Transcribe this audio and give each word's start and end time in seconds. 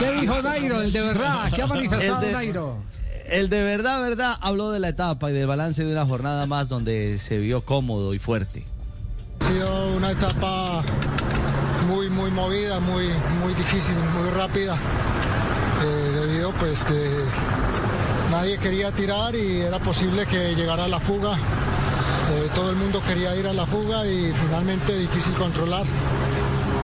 ¿Qué 0.00 0.12
dijo 0.20 0.42
Nairo, 0.42 0.80
el 0.82 0.92
de 0.92 1.02
verdad? 1.02 1.52
¿Qué 1.54 1.62
ha 1.62 1.66
manifestado 1.66 2.20
de- 2.20 2.32
Nairo? 2.32 2.76
El 3.28 3.48
de 3.48 3.62
verdad, 3.62 4.00
verdad, 4.02 4.34
habló 4.40 4.72
de 4.72 4.80
la 4.80 4.88
etapa 4.88 5.30
y 5.30 5.34
del 5.34 5.46
balance 5.46 5.84
de 5.84 5.92
una 5.92 6.04
jornada 6.04 6.46
más 6.46 6.68
donde 6.68 7.18
se 7.20 7.38
vio 7.38 7.64
cómodo 7.64 8.12
y 8.12 8.18
fuerte. 8.18 8.64
Ha 9.40 9.46
sido 9.48 9.96
una 9.96 10.10
etapa 10.10 10.82
muy, 11.86 12.08
muy 12.10 12.30
movida, 12.32 12.80
muy, 12.80 13.08
muy 13.40 13.54
difícil, 13.54 13.94
muy 13.94 14.30
rápida, 14.30 14.76
eh, 15.84 16.10
debido 16.26 16.50
pues 16.52 16.84
que 16.84 17.24
nadie 18.32 18.58
quería 18.58 18.90
tirar 18.90 19.34
y 19.36 19.60
era 19.60 19.78
posible 19.78 20.26
que 20.26 20.56
llegara 20.56 20.88
la 20.88 20.98
fuga. 20.98 21.36
Eh, 21.36 22.48
todo 22.54 22.70
el 22.70 22.76
mundo 22.76 23.00
quería 23.06 23.34
ir 23.36 23.46
a 23.46 23.52
la 23.52 23.66
fuga 23.66 24.06
y 24.06 24.32
finalmente 24.44 24.96
difícil 24.98 25.34
controlar. 25.34 25.84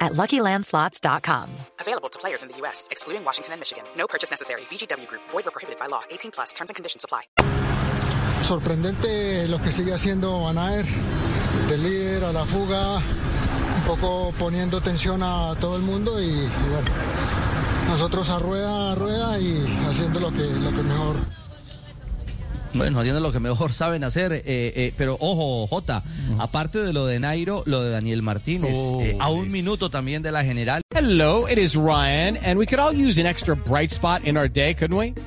at 0.00 0.12
LuckyLandSlots.com. 0.12 1.50
Available 1.80 2.08
to 2.08 2.18
players 2.18 2.42
in 2.42 2.48
the 2.48 2.56
U.S., 2.62 2.88
excluding 2.90 3.24
Washington 3.24 3.52
and 3.52 3.60
Michigan. 3.60 3.84
No 3.96 4.06
purchase 4.06 4.30
necessary. 4.30 4.62
VGW 4.70 5.06
Group, 5.06 5.22
void 5.30 5.46
or 5.46 5.50
prohibited 5.50 5.78
by 5.78 5.86
law. 5.86 6.02
18 6.10 6.30
plus 6.30 6.52
terms 6.52 6.70
and 6.70 6.76
conditions 6.76 7.04
apply. 7.04 7.22
Sorprendente 8.42 9.46
lo 9.48 9.60
que 9.60 9.70
sigue 9.70 9.92
haciendo 9.92 10.40
Van 10.42 10.56
Aert, 10.58 10.88
del 11.68 11.82
líder 11.82 12.24
a 12.24 12.32
la 12.32 12.44
fuga, 12.46 12.96
un 12.96 13.82
poco 13.86 14.32
poniendo 14.38 14.80
tensión 14.80 15.22
a 15.22 15.54
todo 15.60 15.76
el 15.76 15.82
mundo 15.82 16.20
y, 16.20 16.24
y 16.24 16.68
bueno, 16.70 16.90
nosotros 17.88 18.30
a 18.30 18.38
rueda 18.38 18.92
a 18.92 18.94
rueda 18.94 19.38
y 19.38 19.62
haciendo 19.88 20.20
lo 20.20 20.30
que, 20.32 20.46
lo 20.46 20.70
que 20.70 20.82
mejor. 20.82 21.16
Bueno, 22.72 23.00
haciendo 23.00 23.20
lo 23.20 23.32
que 23.32 23.40
mejor 23.40 23.72
saben 23.72 24.04
hacer, 24.04 24.32
eh, 24.32 24.42
eh, 24.46 24.94
pero 24.96 25.16
ojo, 25.18 25.66
Jota, 25.66 26.04
aparte 26.38 26.78
de 26.78 26.92
lo 26.92 27.04
de 27.06 27.18
Nairo, 27.18 27.64
lo 27.66 27.82
de 27.82 27.90
Daniel 27.90 28.22
Martínez, 28.22 28.76
eh, 29.00 29.16
a 29.18 29.28
un 29.30 29.50
minuto 29.50 29.90
también 29.90 30.22
de 30.22 30.30
la 30.30 30.44
general. 30.44 30.80
Hello, 30.94 31.48
it 31.48 31.58
is 31.58 31.74
Ryan, 31.74 32.36
and 32.44 32.58
we 32.58 32.66
could 32.66 32.78
all 32.78 32.92
use 32.92 33.18
an 33.20 33.26
extra 33.26 33.56
bright 33.56 33.90
spot 33.90 34.24
in 34.24 34.36
our 34.36 34.48
day, 34.48 34.74
couldn't 34.74 34.96
we? 34.96 35.14